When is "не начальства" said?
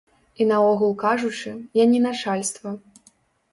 1.93-2.69